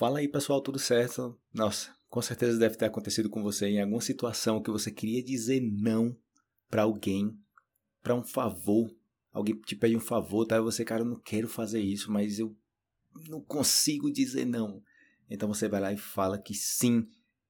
[0.00, 1.38] Fala aí, pessoal, tudo certo?
[1.52, 5.60] Nossa, com certeza deve ter acontecido com você em alguma situação que você queria dizer
[5.60, 6.16] não
[6.70, 7.38] para alguém,
[8.02, 8.90] para um favor.
[9.30, 10.56] Alguém te pede um favor, tá?
[10.56, 12.56] E você, cara, eu não quero fazer isso, mas eu
[13.28, 14.82] não consigo dizer não.
[15.28, 17.06] Então você vai lá e fala que sim,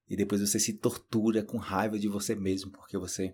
[0.09, 3.31] e depois você se tortura com raiva de você mesmo porque você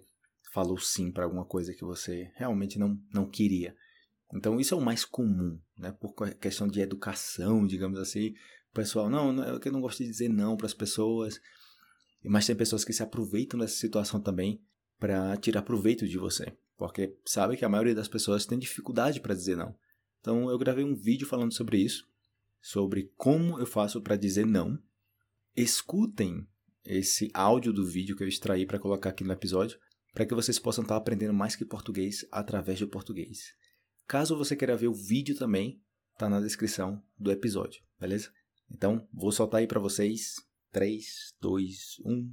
[0.53, 3.75] falou sim para alguma coisa que você realmente não, não queria.
[4.31, 5.91] Então isso é o mais comum, né?
[5.91, 8.35] Por questão de educação, digamos assim.
[8.77, 11.41] Pessoal, não, é que eu não gosto de dizer não para as pessoas.
[12.23, 14.61] Mas tem pessoas que se aproveitam dessa situação também
[14.99, 19.33] para tirar proveito de você, porque sabe que a maioria das pessoas tem dificuldade para
[19.33, 19.75] dizer não.
[20.21, 22.07] Então eu gravei um vídeo falando sobre isso,
[22.61, 24.77] sobre como eu faço para dizer não.
[25.55, 26.47] Escutem
[26.85, 29.79] esse áudio do vídeo que eu extraí para colocar aqui no episódio,
[30.13, 33.55] para que vocês possam estar aprendendo mais que português através do português.
[34.07, 35.81] Caso você queira ver o vídeo também,
[36.15, 38.36] tá na descrição do episódio, beleza?
[38.71, 40.35] Então, vou soltar aí para vocês.
[40.71, 42.31] 3, 2, 1,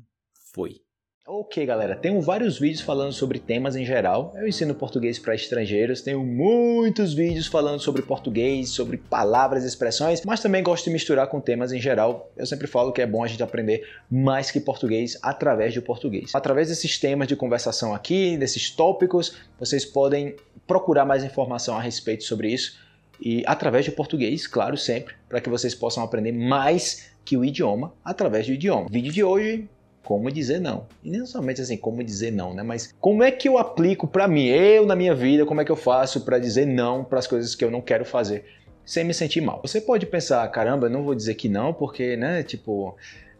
[0.53, 0.81] foi.
[1.27, 4.35] Ok, galera, tenho vários vídeos falando sobre temas em geral.
[4.37, 10.21] Eu ensino português para estrangeiros, tenho muitos vídeos falando sobre português, sobre palavras e expressões,
[10.23, 12.31] mas também gosto de misturar com temas em geral.
[12.37, 16.31] Eu sempre falo que é bom a gente aprender mais que português através do português.
[16.35, 22.25] Através desses temas de conversação aqui, desses tópicos, vocês podem procurar mais informação a respeito
[22.25, 22.84] sobre isso
[23.25, 27.95] e através do português, claro, sempre, para que vocês possam aprender mais que o idioma
[28.05, 28.87] através do idioma.
[28.91, 29.69] Vídeo de hoje
[30.05, 30.87] como dizer não.
[31.03, 32.63] E não somente assim, como dizer não, né?
[32.63, 35.73] Mas como é que eu aplico para mim, eu na minha vida, como é que
[35.73, 38.45] eu faço para dizer não para as coisas que eu não quero fazer,
[38.85, 39.61] sem me sentir mal.
[39.63, 42.95] Você pode pensar, caramba, não vou dizer que não, porque, né, tipo,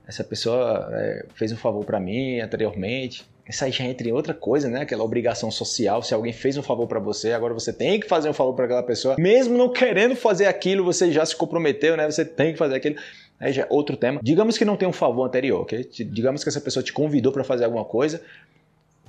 [0.07, 3.27] essa pessoa é, fez um favor para mim anteriormente.
[3.49, 4.83] Isso aí já entra em outra coisa, né?
[4.83, 6.03] Aquela obrigação social.
[6.03, 8.65] Se alguém fez um favor para você, agora você tem que fazer um favor para
[8.65, 9.17] aquela pessoa.
[9.19, 12.11] Mesmo não querendo fazer aquilo, você já se comprometeu, né?
[12.11, 12.97] Você tem que fazer aquilo.
[13.39, 14.21] Aí já é outro tema.
[14.23, 15.87] Digamos que não tem um favor anterior, ok?
[16.07, 18.23] Digamos que essa pessoa te convidou para fazer alguma coisa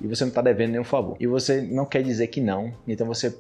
[0.02, 1.16] e você não está devendo nenhum favor.
[1.20, 3.36] E você não quer dizer que não, então você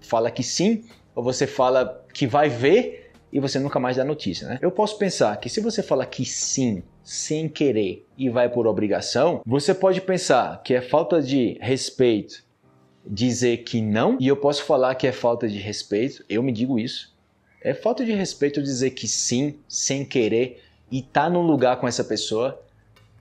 [0.00, 0.84] fala que sim,
[1.14, 3.05] ou você fala que vai ver
[3.36, 4.58] e você nunca mais dá notícia, né?
[4.62, 9.42] Eu posso pensar que se você fala que sim, sem querer e vai por obrigação,
[9.44, 12.42] você pode pensar que é falta de respeito
[13.04, 16.78] dizer que não, e eu posso falar que é falta de respeito, eu me digo
[16.78, 17.14] isso,
[17.60, 22.02] é falta de respeito dizer que sim, sem querer, e tá num lugar com essa
[22.02, 22.58] pessoa,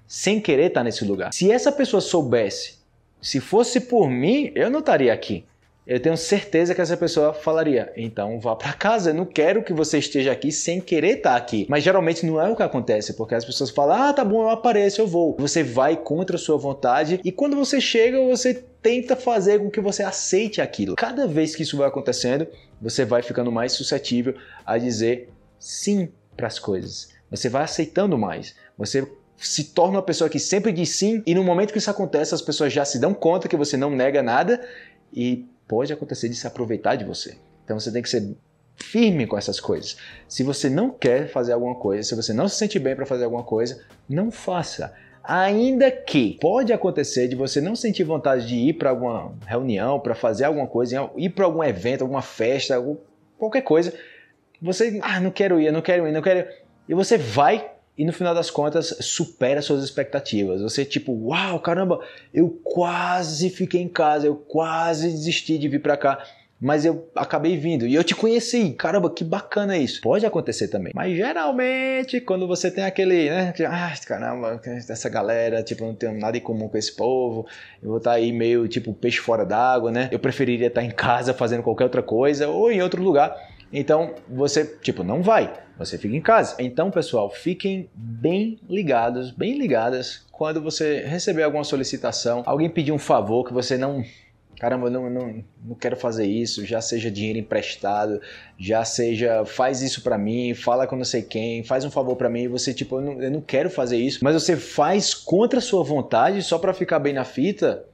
[0.08, 1.34] sem querer tá nesse lugar.
[1.34, 2.76] Se essa pessoa soubesse,
[3.22, 5.44] se fosse por mim, eu não estaria aqui.
[5.88, 9.72] Eu tenho certeza que essa pessoa falaria: então vá para casa, eu não quero que
[9.72, 11.68] você esteja aqui sem querer estar tá aqui.
[11.70, 14.50] Mas geralmente não é o que acontece, porque as pessoas falam: ah, tá bom, eu
[14.50, 15.36] apareço, eu vou.
[15.38, 19.80] Você vai contra a sua vontade e quando você chega, você tenta fazer com que
[19.80, 20.96] você aceite aquilo.
[20.96, 22.48] Cada vez que isso vai acontecendo,
[22.82, 24.36] você vai ficando mais suscetível
[24.66, 25.30] a dizer
[25.60, 27.10] sim para as coisas.
[27.30, 28.56] Você vai aceitando mais.
[28.78, 29.08] Você
[29.38, 32.42] se torna uma pessoa que sempre diz sim e no momento que isso acontece, as
[32.42, 34.66] pessoas já se dão conta que você não nega nada
[35.14, 37.38] e pode acontecer de se aproveitar de você.
[37.64, 38.36] Então você tem que ser
[38.76, 39.98] firme com essas coisas.
[40.28, 43.24] Se você não quer fazer alguma coisa, se você não se sente bem para fazer
[43.24, 44.94] alguma coisa, não faça.
[45.24, 50.14] Ainda que pode acontecer de você não sentir vontade de ir para alguma reunião, para
[50.14, 52.76] fazer alguma coisa, ir para algum evento, alguma festa,
[53.38, 53.92] qualquer coisa,
[54.62, 56.40] você, ah, não quero ir, não quero ir, não quero.
[56.40, 56.48] Ir.
[56.88, 60.62] E você vai e no final das contas supera suas expectativas.
[60.62, 62.00] Você tipo, uau, caramba,
[62.34, 66.24] eu quase fiquei em casa, eu quase desisti de vir para cá
[66.60, 68.72] mas eu acabei vindo e eu te conheci.
[68.72, 70.02] Caramba, que bacana isso.
[70.02, 70.94] Pode acontecer também.
[70.96, 73.54] Mas geralmente, quando você tem aquele, né?
[73.68, 77.46] Ah, caramba, essa galera, tipo, não tenho nada em comum com esse povo.
[77.84, 80.10] Eu vou estar tá aí meio tipo peixe fora d'água, né?
[80.12, 83.36] Eu preferiria estar em casa fazendo qualquer outra coisa ou em outro lugar.
[83.72, 86.56] Então você, tipo, não vai, você fica em casa.
[86.60, 93.00] Então, pessoal, fiquem bem ligados, bem ligadas quando você receber alguma solicitação, alguém pedir um
[93.00, 94.04] favor que você não
[94.60, 98.22] caramba, não, não, não quero fazer isso, já seja dinheiro emprestado,
[98.58, 102.30] já seja faz isso para mim, fala com não sei quem, faz um favor para
[102.30, 105.60] mim, e você tipo, eu não, eu não quero fazer isso, mas você faz contra
[105.60, 107.86] a sua vontade só para ficar bem na fita,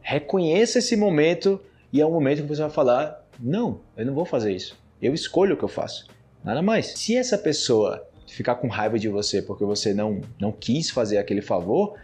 [0.00, 1.60] reconheça esse momento
[1.92, 5.14] e é um momento que você vai falar, não, eu não vou fazer isso, eu
[5.14, 6.06] escolho o que eu faço,
[6.44, 6.86] nada mais.
[6.98, 11.42] Se essa pessoa ficar com raiva de você porque você não, não quis fazer aquele
[11.42, 11.94] favor,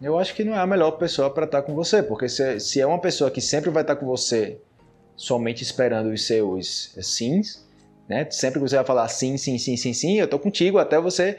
[0.00, 2.60] eu acho que não é a melhor pessoa para estar tá com você, porque se,
[2.60, 4.58] se é uma pessoa que sempre vai estar tá com você
[5.16, 7.64] somente esperando os seus sims,
[8.08, 8.26] né?
[8.30, 11.38] Sempre que você vai falar sim, sim, sim, sim, sim, eu tô contigo até você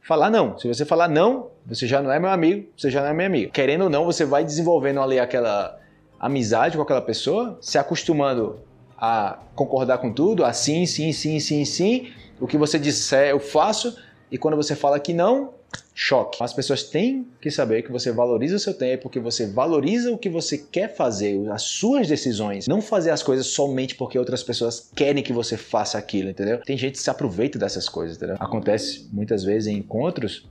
[0.00, 0.58] falar não.
[0.58, 3.26] Se você falar não, você já não é meu amigo, você já não é minha
[3.26, 3.50] amiga.
[3.52, 5.78] Querendo ou não, você vai desenvolvendo ali aquela
[6.18, 8.60] amizade com aquela pessoa, se acostumando
[9.00, 12.12] a concordar com tudo, a sim, sim, sim, sim, sim.
[12.38, 13.96] O que você disser, eu faço
[14.30, 15.54] E quando você fala que não,
[15.92, 16.40] choque.
[16.40, 20.18] As pessoas têm que saber que você valoriza o seu tempo, que você valoriza o
[20.18, 22.68] que você quer fazer, as suas decisões.
[22.68, 26.58] Não fazer as coisas somente porque outras pessoas querem que você faça aquilo, entendeu?
[26.58, 28.36] Tem gente que se aproveita dessas coisas, entendeu?
[28.38, 30.48] Acontece muitas vezes em encontros,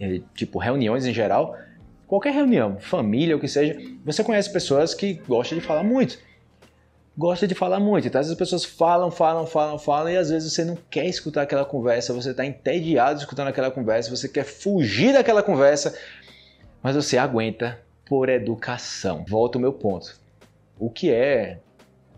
[0.00, 1.56] eh, tipo reuniões em geral,
[2.08, 6.18] qualquer reunião, família, o que seja, você conhece pessoas que gostam de falar muito
[7.16, 8.06] gosta de falar muito.
[8.06, 11.64] Então, as pessoas falam, falam, falam, falam, e às vezes você não quer escutar aquela
[11.64, 15.96] conversa, você está entediado escutando aquela conversa, você quer fugir daquela conversa,
[16.82, 19.24] mas você aguenta por educação.
[19.28, 20.18] Volta o meu ponto.
[20.78, 21.58] O que é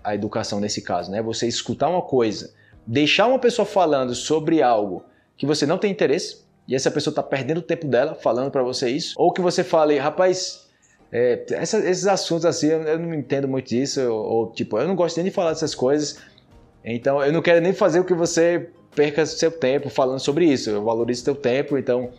[0.02, 1.10] a educação nesse caso?
[1.10, 1.20] Né?
[1.20, 2.54] Você escutar uma coisa,
[2.86, 5.04] deixar uma pessoa falando sobre algo
[5.36, 8.62] que você não tem interesse, e essa pessoa está perdendo o tempo dela falando para
[8.62, 10.70] você isso, ou que você fale, rapaz,
[11.12, 14.96] é, essa, esses assuntos assim, eu, não entendo muito disso, ou, ou, tipo, eu não
[14.96, 16.18] gosto nem de falar dessas coisas,
[16.82, 20.70] então eu não quero nem fazer o que você perca seu tempo falando sobre isso,
[20.70, 22.10] eu valorizo seu tempo, então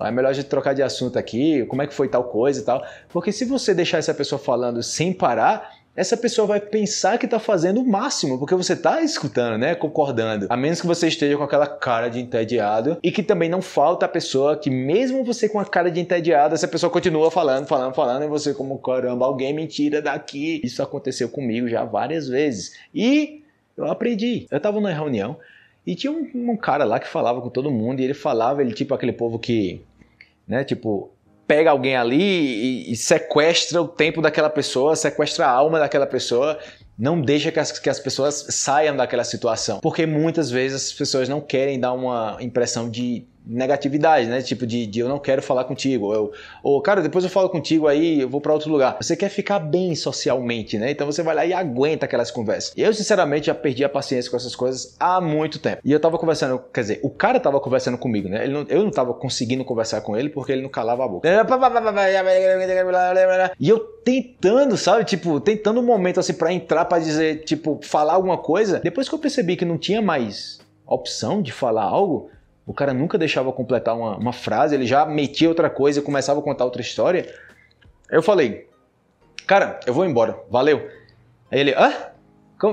[0.00, 2.64] é melhor a gente trocar de assunto aqui, como é que foi tal coisa e
[2.64, 7.26] tal, porque se você deixar essa pessoa falando sem parar, essa pessoa vai pensar que
[7.26, 9.74] está fazendo o máximo, porque você está escutando, né?
[9.74, 10.46] Concordando.
[10.48, 14.06] A menos que você esteja com aquela cara de entediado e que também não falta
[14.06, 17.92] a pessoa que, mesmo você com a cara de entediado, essa pessoa continua falando, falando,
[17.92, 20.62] falando, e você, como caramba, alguém me tira daqui.
[20.64, 22.78] Isso aconteceu comigo já várias vezes.
[22.94, 23.44] E
[23.76, 24.46] eu aprendi.
[24.50, 25.36] Eu estava numa reunião
[25.86, 28.72] e tinha um, um cara lá que falava com todo mundo, e ele falava, ele
[28.72, 29.82] tipo aquele povo que,
[30.48, 31.10] né, tipo,
[31.50, 36.56] pega alguém ali e, e, sequestra o tempo daquela pessoa, sequestra a alma daquela pessoa,
[36.96, 39.80] não deixa que as, que as pessoas saiam daquela situação.
[39.80, 44.40] Porque muitas vezes as pessoas não querem dar uma impressão de negatividade, né?
[44.42, 46.32] Tipo de, de eu não quero falar contigo, ou,
[46.62, 48.96] ou cara, depois eu falo contigo aí, eu vou para outro lugar.
[49.00, 50.90] Você quer ficar bem socialmente, né?
[50.90, 52.72] Então você vai lá e aguenta aquelas conversas.
[52.76, 55.80] Eu, sinceramente, já perdi a paciência com essas coisas há muito tempo.
[55.84, 58.46] E eu tava conversando, quer dizer, o cara tava conversando comigo, né?
[58.46, 61.28] Não, eu não tava conseguindo conversar com ele porque ele não calava a boca.
[63.58, 65.04] E eu tentando, sabe?
[65.04, 68.80] Tipo, tentando um momento assim para entrar para dizer, tipo, falar alguma coisa.
[68.80, 72.30] Depois que eu percebi que não tinha mais opção de falar algo,
[72.66, 76.40] o cara nunca deixava completar uma, uma frase, ele já metia outra coisa e começava
[76.40, 77.32] a contar outra história.
[78.10, 78.68] Eu falei,
[79.46, 80.88] cara, eu vou embora, valeu.
[81.50, 82.12] Aí ele, ah,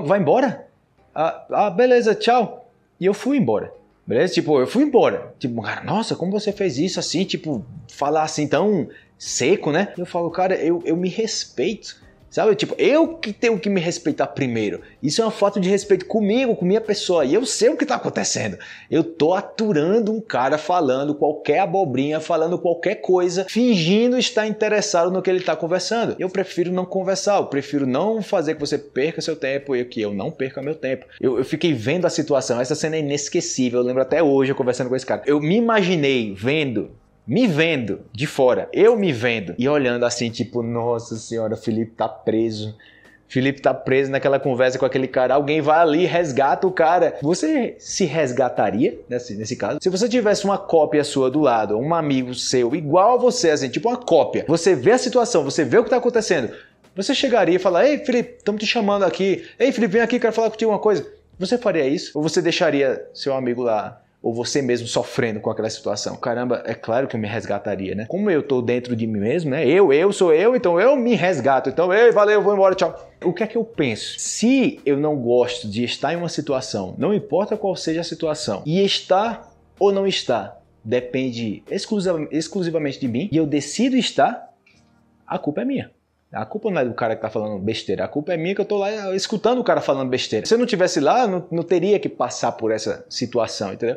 [0.04, 0.66] vai embora?
[1.14, 2.70] Ah, ah, beleza, tchau.
[3.00, 3.72] E eu fui embora.
[4.06, 4.34] Beleza?
[4.34, 5.34] Tipo, eu fui embora.
[5.38, 7.24] Tipo, cara, nossa, como você fez isso assim?
[7.24, 8.88] Tipo, falar assim tão
[9.18, 9.92] seco, né?
[9.98, 12.00] Eu falo, cara, eu, eu me respeito.
[12.30, 12.54] Sabe?
[12.54, 14.80] Tipo, eu que tenho que me respeitar primeiro.
[15.02, 17.24] Isso é uma falta de respeito comigo, com minha pessoa.
[17.24, 18.58] E eu sei o que está acontecendo.
[18.90, 25.22] Eu tô aturando um cara falando qualquer abobrinha, falando qualquer coisa, fingindo estar interessado no
[25.22, 26.16] que ele está conversando.
[26.18, 30.00] Eu prefiro não conversar, eu prefiro não fazer que você perca seu tempo e que
[30.00, 31.06] eu não perca meu tempo.
[31.20, 33.80] Eu, eu fiquei vendo a situação, essa cena é inesquecível.
[33.80, 35.22] Eu lembro até hoje eu conversando com esse cara.
[35.24, 36.90] Eu me imaginei vendo
[37.28, 42.08] me vendo de fora, eu me vendo e olhando assim, tipo, nossa senhora, Felipe tá
[42.08, 42.74] preso.
[43.28, 45.34] Felipe tá preso naquela conversa com aquele cara.
[45.34, 47.18] Alguém vai ali, resgata o cara.
[47.20, 49.78] Você se resgataria nesse, nesse caso?
[49.82, 53.68] Se você tivesse uma cópia sua do lado, um amigo seu, igual a você, assim,
[53.68, 54.46] tipo uma cópia.
[54.48, 56.50] Você vê a situação, você vê o que tá acontecendo.
[56.96, 59.46] Você chegaria e falar: Ei, Felipe, estamos te chamando aqui.
[59.58, 61.06] Ei, Felipe, vem aqui, quero falar contigo uma coisa.
[61.38, 62.12] Você faria isso?
[62.14, 66.16] Ou você deixaria seu amigo lá ou você mesmo sofrendo com aquela situação.
[66.16, 68.06] Caramba, é claro que eu me resgataria, né?
[68.08, 69.66] Como eu tô dentro de mim mesmo, né?
[69.66, 71.70] Eu, eu sou eu, então eu me resgato.
[71.70, 73.10] Então, ei, valeu, vou embora, tchau.
[73.24, 74.18] O que é que eu penso?
[74.18, 78.62] Se eu não gosto de estar em uma situação, não importa qual seja a situação,
[78.66, 81.62] e estar ou não estar depende
[82.30, 84.54] exclusivamente de mim, e eu decido estar,
[85.26, 85.90] a culpa é minha.
[86.32, 88.60] A culpa não é do cara que tá falando besteira, a culpa é minha que
[88.60, 90.44] eu tô lá escutando o cara falando besteira.
[90.44, 93.96] Se eu não tivesse lá, não, não teria que passar por essa situação, entendeu?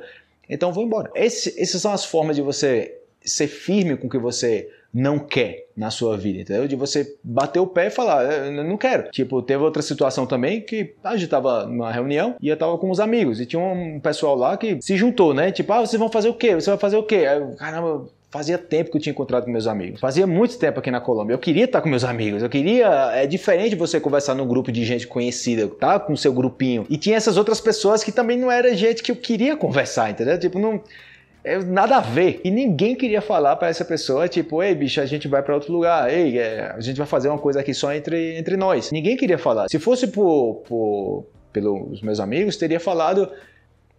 [0.49, 1.11] Então vou embora.
[1.13, 5.67] Esse, essas são as formas de você ser firme com o que você não quer
[5.75, 6.67] na sua vida, entendeu?
[6.67, 9.09] De você bater o pé e falar, eu não quero.
[9.11, 12.89] Tipo, teve outra situação também que a gente tava numa reunião e eu tava com
[12.89, 15.51] os amigos e tinha um pessoal lá que se juntou, né?
[15.51, 16.55] Tipo, ah, vocês vão fazer o quê?
[16.55, 17.25] Você vai fazer o quê?
[17.27, 19.99] Aí, caramba, Fazia tempo que eu tinha encontrado com meus amigos.
[19.99, 21.33] Fazia muito tempo aqui na Colômbia.
[21.33, 22.41] Eu queria estar com meus amigos.
[22.41, 23.11] Eu queria.
[23.13, 25.99] É diferente você conversar num grupo de gente conhecida, tá?
[25.99, 26.85] Com seu grupinho.
[26.89, 30.39] E tinha essas outras pessoas que também não era gente que eu queria conversar, entendeu?
[30.39, 30.81] Tipo, não.
[31.43, 32.39] É, nada a ver.
[32.41, 35.73] E ninguém queria falar para essa pessoa, tipo, ei, bicho, a gente vai para outro
[35.73, 36.09] lugar.
[36.09, 38.91] Ei, é, a gente vai fazer uma coisa aqui só entre, entre nós.
[38.91, 39.67] Ninguém queria falar.
[39.67, 43.29] Se fosse por, por, pelos meus amigos, teria falado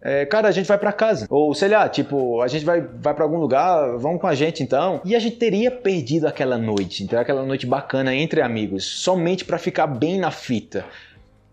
[0.05, 1.25] é, cara, a gente vai para casa.
[1.29, 4.61] Ou sei lá, tipo, a gente vai, vai para algum lugar, vamos com a gente
[4.61, 4.99] então.
[5.05, 9.57] E a gente teria perdido aquela noite, então aquela noite bacana entre amigos, somente para
[9.57, 10.83] ficar bem na fita.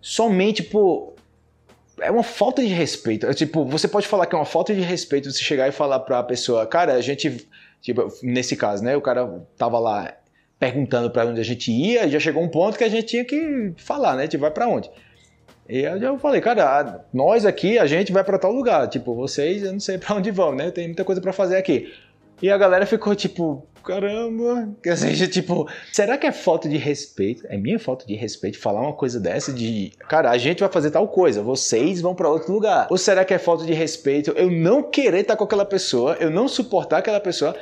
[0.00, 1.14] Somente por
[2.00, 3.26] é uma falta de respeito.
[3.26, 6.00] É, tipo, você pode falar que é uma falta de respeito você chegar e falar
[6.00, 7.46] pra pessoa, cara, a gente.
[7.80, 8.96] Tipo, nesse caso, né?
[8.96, 10.12] O cara tava lá
[10.58, 13.24] perguntando para onde a gente ia, e já chegou um ponto que a gente tinha
[13.24, 14.24] que falar, né?
[14.24, 14.90] Gente vai para onde?
[15.70, 18.88] E eu falei, cara, nós aqui, a gente vai para tal lugar.
[18.88, 20.70] Tipo, vocês, eu não sei para onde vão, né?
[20.72, 21.92] Tem muita coisa para fazer aqui.
[22.42, 24.68] E a galera ficou tipo, caramba.
[24.84, 27.46] Ou seja, tipo, será que é falta de respeito?
[27.48, 30.90] É minha falta de respeito falar uma coisa dessa de, cara, a gente vai fazer
[30.90, 32.88] tal coisa, vocês vão para outro lugar.
[32.90, 36.30] Ou será que é falta de respeito eu não querer estar com aquela pessoa, eu
[36.30, 37.54] não suportar aquela pessoa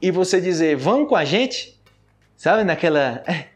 [0.00, 1.76] e você dizer, vamos com a gente?
[2.36, 3.24] Sabe, naquela.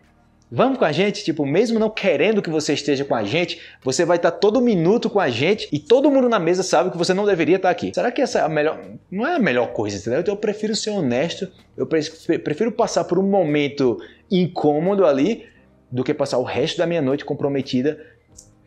[0.53, 4.05] Vamos com a gente, tipo, mesmo não querendo que você esteja com a gente, você
[4.05, 7.15] vai estar todo minuto com a gente e todo mundo na mesa sabe que você
[7.15, 7.93] não deveria estar aqui.
[7.95, 8.81] Será que essa é a melhor.
[9.09, 10.21] Não é a melhor coisa, entendeu?
[10.21, 15.47] Então eu prefiro ser honesto, eu prefiro passar por um momento incômodo ali
[15.91, 18.05] do que passar o resto da minha noite comprometida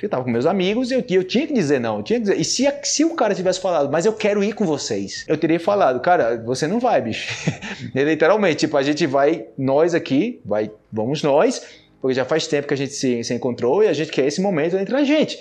[0.06, 2.04] eu tava com meus amigos e eu, eu, tinha que dizer não.
[2.04, 2.40] tinha que dizer.
[2.40, 5.60] E se, se o cara tivesse falado, mas eu quero ir com vocês, eu teria
[5.60, 7.34] falado, cara, você não vai, bicho.
[7.96, 11.66] Literalmente, tipo, a gente vai, nós aqui, vai, vamos nós,
[12.02, 14.42] porque já faz tempo que a gente se, se encontrou e a gente quer esse
[14.42, 15.40] momento entre a gente.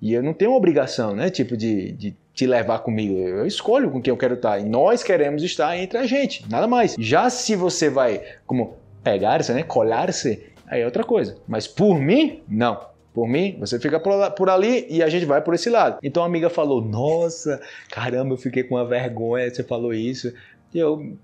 [0.00, 3.18] E eu não tenho obrigação, né, tipo, de, de te levar comigo.
[3.18, 4.58] Eu escolho com quem eu quero estar.
[4.58, 6.94] E nós queremos estar entre a gente, nada mais.
[6.98, 11.38] Já se você vai, como pegar-se, né, colar-se, aí é outra coisa.
[11.48, 12.78] Mas por mim, não.
[13.16, 15.98] Por mim, você fica por ali e a gente vai por esse lado.
[16.02, 17.58] Então a amiga falou: Nossa,
[17.88, 20.30] caramba, eu fiquei com uma vergonha, você falou isso.
[20.74, 21.16] E eu,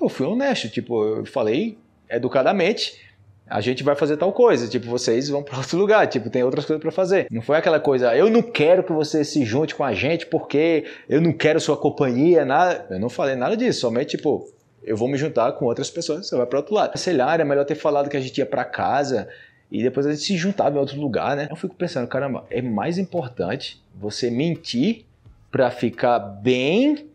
[0.00, 1.78] eu fui honesto, tipo, eu falei
[2.10, 3.06] educadamente
[3.50, 6.66] a gente vai fazer tal coisa, tipo, vocês vão para outro lugar, tipo, tem outras
[6.66, 7.28] coisas para fazer.
[7.30, 10.84] Não foi aquela coisa, eu não quero que você se junte com a gente porque
[11.08, 12.84] eu não quero sua companhia, nada.
[12.90, 14.44] Eu não falei nada disso, somente tipo,
[14.82, 16.98] eu vou me juntar com outras pessoas, você vai para outro lado.
[16.98, 19.28] Sei lá, era melhor ter falado que a gente ia para casa
[19.70, 21.48] e depois a gente se juntava em outro lugar, né?
[21.50, 25.04] Eu fico pensando, caramba, é mais importante você mentir
[25.50, 27.08] para ficar bem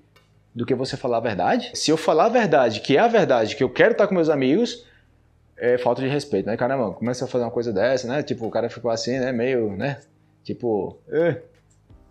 [0.54, 1.72] do que você falar a verdade?
[1.74, 4.30] Se eu falar a verdade, que é a verdade, que eu quero estar com meus
[4.30, 4.86] amigos,
[5.58, 6.56] é falta de respeito, né?
[6.56, 8.22] Caramba, começa a fazer uma coisa dessa, né?
[8.22, 9.32] Tipo, o cara ficou assim, né?
[9.32, 10.00] Meio, né?
[10.44, 11.42] Tipo, eh,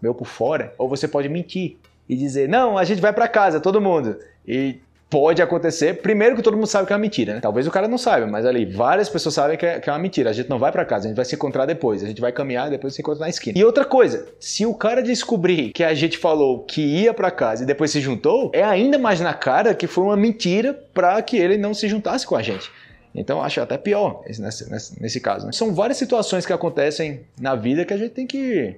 [0.01, 0.75] meio por fora.
[0.79, 1.77] Ou você pode mentir
[2.09, 4.19] e dizer, não, a gente vai para casa, todo mundo.
[4.47, 4.81] E
[5.13, 6.01] pode acontecer.
[6.01, 7.41] Primeiro que todo mundo sabe que é uma mentira, né?
[7.41, 9.99] Talvez o cara não saiba, mas ali várias pessoas sabem que é, que é uma
[9.99, 10.31] mentira.
[10.31, 12.03] A gente não vai para casa, a gente vai se encontrar depois.
[12.03, 13.59] A gente vai caminhar depois se encontra na esquina.
[13.59, 17.63] E outra coisa, se o cara descobrir que a gente falou que ia para casa
[17.63, 21.37] e depois se juntou, é ainda mais na cara que foi uma mentira para que
[21.37, 22.71] ele não se juntasse com a gente.
[23.15, 25.45] Então acho até pior nesse, nesse, nesse caso.
[25.45, 25.53] Né?
[25.53, 28.77] São várias situações que acontecem na vida que a gente tem que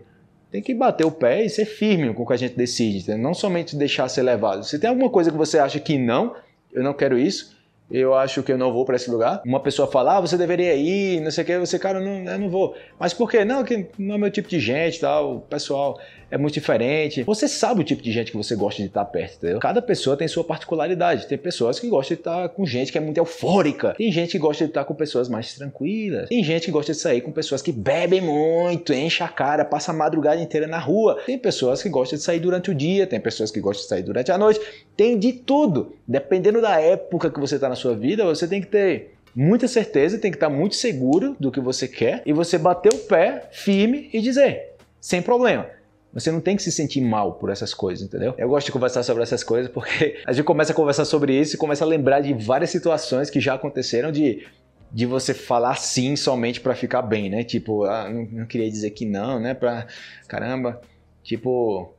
[0.54, 3.34] tem que bater o pé e ser firme com o que a gente decide, não
[3.34, 4.62] somente deixar ser levado.
[4.62, 6.36] Se tem alguma coisa que você acha que não,
[6.72, 7.56] eu não quero isso,
[7.90, 9.42] eu acho que eu não vou para esse lugar.
[9.44, 12.38] Uma pessoa fala, ah, você deveria ir, não sei o que, você, cara, não, eu
[12.38, 12.76] não vou.
[13.00, 13.44] Mas por quê?
[13.44, 15.98] Não, que não é meu tipo de gente, tal, pessoal
[16.30, 17.22] é muito diferente.
[17.22, 19.58] Você sabe o tipo de gente que você gosta de estar perto, entendeu?
[19.58, 21.26] Cada pessoa tem sua particularidade.
[21.26, 23.94] Tem pessoas que gostam de estar com gente que é muito eufórica.
[23.96, 26.28] Tem gente que gosta de estar com pessoas mais tranquilas.
[26.28, 29.92] Tem gente que gosta de sair com pessoas que bebem muito, enche a cara, passa
[29.92, 31.20] a madrugada inteira na rua.
[31.26, 34.02] Tem pessoas que gostam de sair durante o dia, tem pessoas que gostam de sair
[34.02, 34.60] durante a noite.
[34.96, 35.94] Tem de tudo.
[36.06, 40.18] Dependendo da época que você está na sua vida, você tem que ter muita certeza,
[40.18, 44.08] tem que estar muito seguro do que você quer e você bater o pé firme
[44.12, 45.66] e dizer, sem problema.
[46.14, 48.34] Você não tem que se sentir mal por essas coisas, entendeu?
[48.38, 51.56] Eu gosto de conversar sobre essas coisas porque a gente começa a conversar sobre isso
[51.56, 54.46] e começa a lembrar de várias situações que já aconteceram de
[54.94, 57.42] de você falar sim somente para ficar bem, né?
[57.42, 59.52] Tipo, ah, não, não, queria dizer que não, né?
[59.52, 59.88] Pra
[60.28, 60.80] caramba,
[61.22, 61.92] tipo.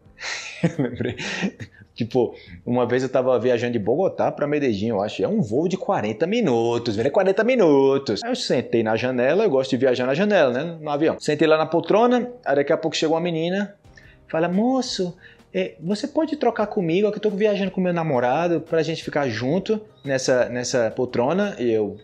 [1.96, 5.24] Tipo, uma vez eu tava viajando de Bogotá para Medellín, eu acho.
[5.24, 7.10] É um voo de 40 minutos, velho.
[7.10, 8.22] 40 minutos.
[8.22, 10.78] Aí eu sentei na janela, eu gosto de viajar na janela, né?
[10.82, 11.18] No avião.
[11.22, 13.76] Sentei lá na poltrona, aí daqui a pouco chegou uma menina,
[14.28, 15.16] Fala, moço,
[15.54, 17.10] é, você pode trocar comigo?
[17.12, 21.56] Que eu tô viajando com meu namorado pra gente ficar junto nessa, nessa poltrona.
[21.58, 21.98] E eu.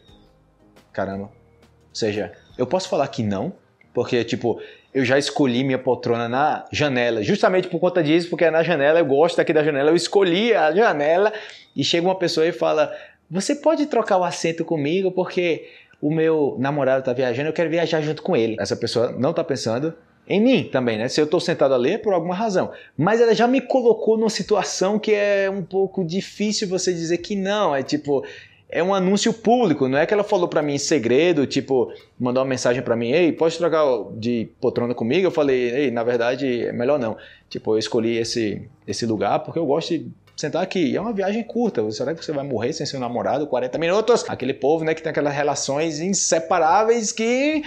[0.94, 1.24] Caramba.
[1.24, 3.52] Ou seja, eu posso falar que não,
[3.94, 4.62] porque, tipo,
[4.94, 9.00] eu já escolhi minha poltrona na janela, justamente por conta disso, porque é na janela,
[9.00, 11.34] eu gosto aqui da janela, eu escolhi a janela
[11.76, 12.96] e chega uma pessoa e fala:
[13.30, 15.68] Você pode trocar o assento comigo porque
[16.02, 18.56] o meu namorado tá viajando, eu quero viajar junto com ele.
[18.60, 19.94] Essa pessoa não tá pensando
[20.28, 21.08] em mim também, né?
[21.08, 22.72] Se eu estou sentado ali é por alguma razão.
[22.98, 27.36] Mas ela já me colocou numa situação que é um pouco difícil você dizer que
[27.36, 27.76] não.
[27.76, 28.24] É tipo,
[28.72, 32.42] é um anúncio público, não é que ela falou para mim em segredo, tipo, mandou
[32.42, 35.28] uma mensagem para mim, ei, pode trocar de poltrona comigo?
[35.28, 37.18] Eu falei, ei, na verdade, é melhor não.
[37.50, 40.10] Tipo, eu escolhi esse, esse lugar porque eu gosto de
[40.42, 40.96] sentar aqui.
[40.96, 41.90] É uma viagem curta.
[41.92, 44.26] Será que você vai morrer sem seu namorado 40 minutos?
[44.28, 47.64] Aquele povo, né, que tem aquelas relações inseparáveis que.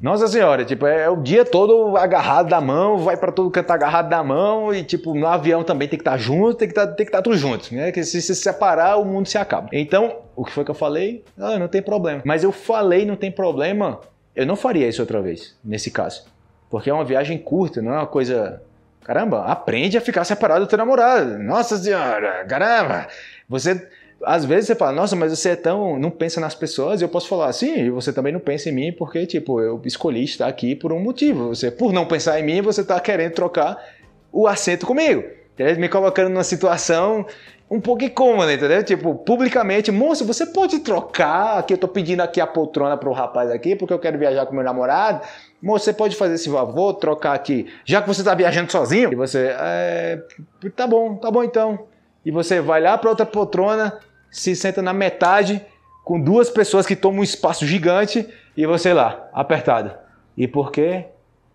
[0.00, 4.08] Nossa senhora, tipo, é o dia todo agarrado da mão, vai para todo canto agarrado
[4.08, 6.84] da mão e, tipo, no avião também tem que estar tá junto, tem que tá,
[6.84, 7.90] estar tá tudo junto, né?
[7.90, 9.68] Que se se separar, o mundo se acaba.
[9.72, 11.24] Então, o que foi que eu falei?
[11.38, 12.22] Ah, não tem problema.
[12.24, 14.00] Mas eu falei não tem problema,
[14.36, 16.24] eu não faria isso outra vez, nesse caso.
[16.70, 18.62] Porque é uma viagem curta, não é uma coisa
[19.08, 21.38] Caramba, aprende a ficar separado do teu namorado.
[21.38, 23.08] Nossa senhora, caramba.
[23.48, 23.88] Você
[24.22, 25.98] às vezes você fala, nossa, mas você é tão.
[25.98, 28.72] não pensa nas pessoas, e eu posso falar, sim, e você também não pensa em
[28.72, 31.48] mim, porque, tipo, eu escolhi estar aqui por um motivo.
[31.48, 33.82] Você, por não pensar em mim, você está querendo trocar
[34.30, 35.24] o assento comigo.
[35.78, 37.24] Me colocando numa situação
[37.70, 38.82] um pouco incômoda, entendeu?
[38.82, 43.50] Tipo, publicamente, moço, você pode trocar, aqui eu tô pedindo aqui a poltrona pro rapaz
[43.50, 45.26] aqui, porque eu quero viajar com meu namorado.
[45.62, 49.12] Moço, você pode fazer esse favor, trocar aqui, já que você tá viajando sozinho?
[49.12, 50.22] E você, é,
[50.74, 51.86] tá bom, tá bom então.
[52.24, 53.98] E você vai lá pra outra poltrona,
[54.30, 55.64] se senta na metade,
[56.04, 59.92] com duas pessoas que tomam um espaço gigante, e você lá, apertado.
[60.36, 61.04] E por quê?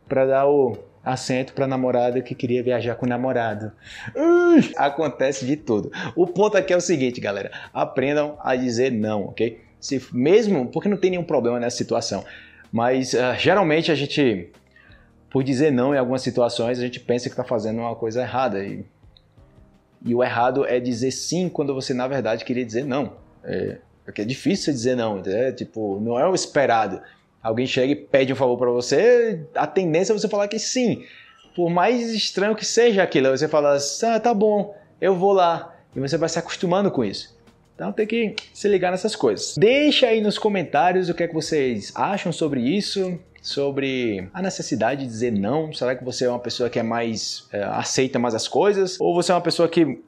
[0.08, 3.72] Pra dar o assento para namorada que queria viajar com o namorado.
[4.16, 5.92] Ui, acontece de tudo.
[6.16, 9.60] O ponto aqui é o seguinte, galera: aprendam a dizer não, ok?
[9.80, 12.24] Se mesmo, porque não tem nenhum problema nessa situação,
[12.72, 14.50] mas uh, geralmente a gente,
[15.30, 18.64] por dizer não em algumas situações, a gente pensa que está fazendo uma coisa errada
[18.64, 18.86] e,
[20.06, 23.14] e o errado é dizer sim quando você na verdade queria dizer não.
[23.44, 27.02] É, porque é difícil dizer não, é, tipo, não é o esperado
[27.44, 31.04] alguém chega e pede um favor para você, a tendência é você falar que sim.
[31.56, 35.76] Por mais estranho que seja aquilo, você fala, ah, tá bom, eu vou lá.
[35.96, 37.38] E você vai se acostumando com isso.
[37.76, 39.56] Então tem que se ligar nessas coisas.
[39.58, 45.02] Deixa aí nos comentários o que é que vocês acham sobre isso, sobre a necessidade
[45.02, 45.74] de dizer não.
[45.74, 49.00] Será que você é uma pessoa que é mais é, aceita mais as coisas?
[49.00, 50.00] Ou você é uma pessoa que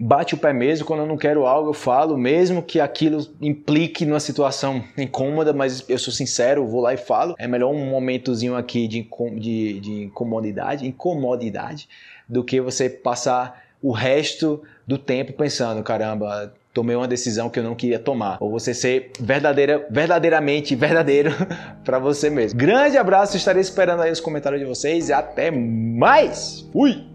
[0.00, 4.04] bate o pé mesmo, quando eu não quero algo eu falo, mesmo que aquilo implique
[4.04, 7.34] numa situação incômoda, mas eu sou sincero, vou lá e falo.
[7.38, 9.08] É melhor um momentozinho aqui de,
[9.38, 11.88] de, de incomodidade, incomodidade,
[12.28, 17.64] do que você passar o resto do tempo pensando, caramba, tomei uma decisão que eu
[17.64, 18.38] não queria tomar.
[18.40, 21.30] Ou você ser verdadeira, verdadeiramente verdadeiro
[21.84, 22.58] para você mesmo.
[22.58, 26.66] Grande abraço, estarei esperando aí os comentários de vocês e até mais.
[26.72, 27.11] Fui!